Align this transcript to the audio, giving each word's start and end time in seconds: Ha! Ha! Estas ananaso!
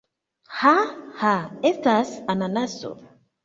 Ha! 0.61 0.71
Ha! 1.21 1.35
Estas 1.73 2.17
ananaso! 2.37 2.95